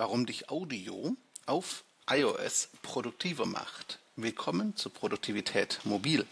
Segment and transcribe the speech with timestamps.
[0.00, 1.14] warum dich Audio
[1.44, 3.98] auf iOS produktiver macht.
[4.16, 6.24] Willkommen zu Produktivität Mobil.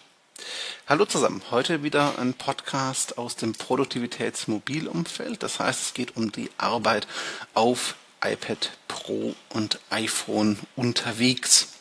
[0.86, 5.42] Hallo zusammen, heute wieder ein Podcast aus dem Produktivitätsmobilumfeld.
[5.42, 7.06] Das heißt, es geht um die Arbeit
[7.52, 11.77] auf iPad Pro und iPhone unterwegs.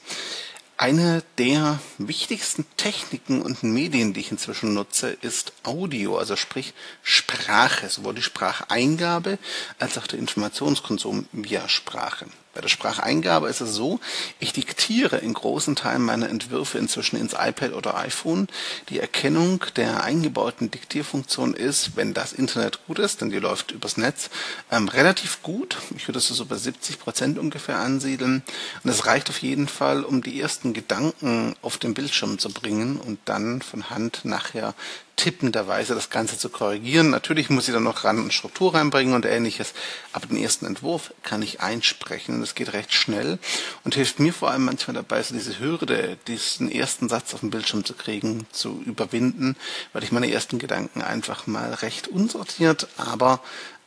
[0.79, 7.89] Eine der wichtigsten Techniken und Medien, die ich inzwischen nutze, ist Audio, also sprich Sprache,
[7.89, 9.39] sowohl die Spracheingabe
[9.79, 12.27] als auch der Informationskonsum via Sprache.
[12.57, 13.99] Bei der Spracheingabe ist es so,
[14.39, 18.47] ich diktiere in großen Teilen meiner Entwürfe inzwischen ins iPad oder iPhone.
[18.89, 23.97] Die Erkennung der eingebauten Diktierfunktion ist, wenn das Internet gut ist, denn die läuft übers
[23.97, 24.31] Netz,
[24.71, 25.77] ähm, relativ gut.
[25.95, 28.41] Ich würde es so bei 70 Prozent ungefähr ansiedeln.
[28.83, 32.97] Und es reicht auf jeden Fall, um die ersten Gedanken auf den Bildschirm zu bringen
[32.99, 34.73] und dann von Hand nachher
[35.17, 37.09] tippenderweise das Ganze zu korrigieren.
[37.09, 39.73] Natürlich muss ich dann noch ran und Struktur reinbringen und ähnliches,
[40.13, 43.39] aber den ersten Entwurf kann ich einsprechen und es geht recht schnell
[43.83, 47.49] und hilft mir vor allem manchmal dabei, so diese Hürde, diesen ersten Satz auf dem
[47.49, 49.57] Bildschirm zu kriegen, zu überwinden,
[49.91, 53.41] weil ich meine ersten Gedanken einfach mal recht unsortiert, aber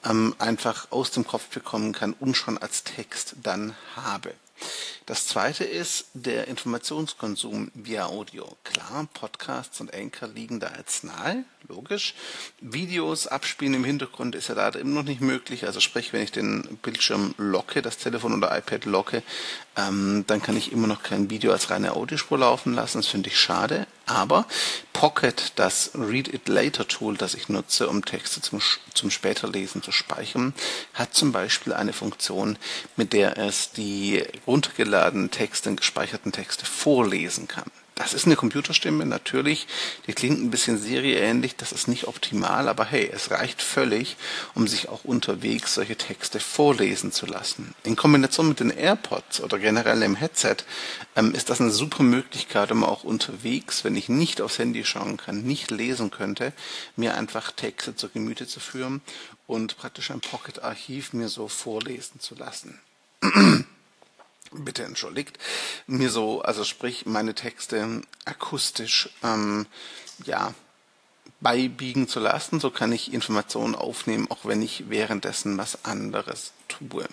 [0.05, 4.33] ähm, einfach aus dem Kopf bekommen kann und schon als Text dann habe.
[5.07, 8.57] Das zweite ist der Informationskonsum via Audio.
[8.65, 12.15] Klar, Podcasts und Anchor liegen da jetzt nahe, logisch.
[12.61, 15.67] Videos abspielen im Hintergrund ist ja leider immer noch nicht möglich.
[15.67, 19.23] Also sprich, wenn ich den Bildschirm locke, das Telefon oder iPad locke,
[19.77, 22.99] ähm, dann kann ich immer noch kein Video als reine Audiospur laufen lassen.
[22.99, 23.87] Das finde ich schade.
[24.11, 24.45] Aber
[24.93, 28.61] Pocket, das Read It Later Tool, das ich nutze, um Texte zum,
[28.93, 30.53] zum Späterlesen zu speichern,
[30.95, 32.59] hat zum Beispiel eine Funktion,
[32.97, 37.71] mit der es die runtergeladenen Texte, gespeicherten Texte vorlesen kann.
[38.01, 39.67] Das ist eine Computerstimme, natürlich.
[40.07, 44.17] Die klingt ein bisschen serieähnlich, das ist nicht optimal, aber hey, es reicht völlig,
[44.55, 47.75] um sich auch unterwegs solche Texte vorlesen zu lassen.
[47.85, 50.57] In Kombination mit den AirPods oder generell im Headset
[51.15, 55.19] ähm, ist das eine super Möglichkeit, um auch unterwegs, wenn ich nicht aufs Handy schauen
[55.19, 56.55] kann, nicht lesen könnte,
[56.97, 59.03] mir einfach Texte zur Gemüte zu führen
[59.47, 62.81] und praktisch ein Pocket-Archiv mir so vorlesen zu lassen
[64.53, 65.39] bitte entschuldigt,
[65.87, 69.67] mir so, also sprich meine Texte akustisch ähm,
[70.25, 70.55] ja
[71.41, 72.61] beibiegen zu lassen.
[72.61, 77.07] So kann ich Informationen aufnehmen, auch wenn ich währenddessen was anderes tue.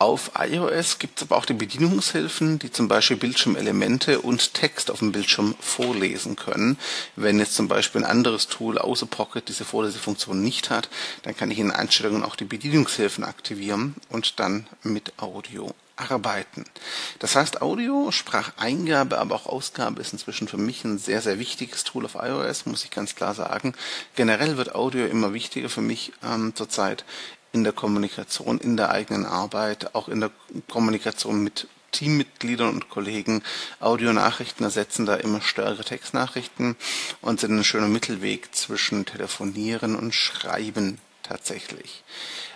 [0.00, 4.98] Auf iOS gibt es aber auch die Bedienungshilfen, die zum Beispiel Bildschirmelemente und Text auf
[4.98, 6.76] dem Bildschirm vorlesen können.
[7.14, 10.90] Wenn jetzt zum Beispiel ein anderes Tool außer Pocket diese Vorlesefunktion nicht hat,
[11.22, 16.64] dann kann ich in Einstellungen auch die Bedienungshilfen aktivieren und dann mit Audio arbeiten.
[17.18, 21.84] Das heißt, Audio, Spracheingabe, aber auch Ausgabe ist inzwischen für mich ein sehr, sehr wichtiges
[21.84, 23.74] Tool auf iOS, muss ich ganz klar sagen.
[24.16, 27.04] Generell wird Audio immer wichtiger für mich ähm, zurzeit
[27.52, 30.30] in der Kommunikation, in der eigenen Arbeit, auch in der
[30.68, 33.42] Kommunikation mit Teammitgliedern und Kollegen.
[33.78, 36.74] Audionachrichten ersetzen da immer stärkere Textnachrichten
[37.20, 42.02] und sind ein schöner Mittelweg zwischen Telefonieren und Schreiben tatsächlich.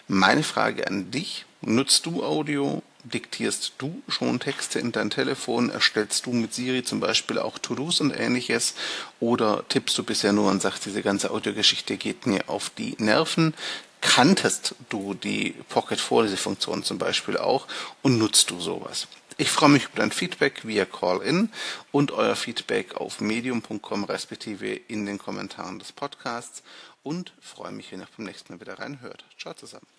[0.09, 5.70] Meine Frage an dich, nutzt du Audio diktierst du schon Texte in dein Telefon?
[5.70, 8.74] Erstellst du mit Siri zum Beispiel auch To-Dos und ähnliches?
[9.20, 13.54] Oder tippst du bisher nur und sagst, diese ganze Audiogeschichte geht mir auf die Nerven?
[14.00, 17.66] Kanntest du die Pocket-Vorlesefunktion zum Beispiel auch
[18.02, 19.08] und nutzt du sowas?
[19.36, 21.50] Ich freue mich über dein Feedback via Call-In
[21.92, 26.62] und euer Feedback auf medium.com respektive in den Kommentaren des Podcasts
[27.02, 29.25] und freue mich, wenn ihr beim nächsten Mal wieder reinhört.
[29.38, 29.97] Ciao zusammen.